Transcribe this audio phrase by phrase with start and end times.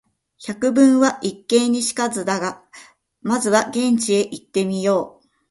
[0.43, 2.63] 「百聞は一見に如かず」だから、
[3.21, 5.29] まずは現地へ行ってみよう。